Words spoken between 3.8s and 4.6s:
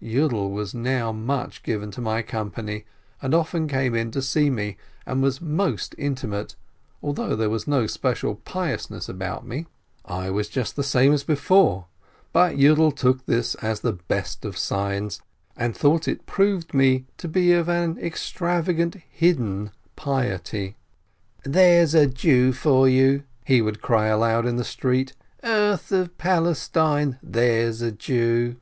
in to see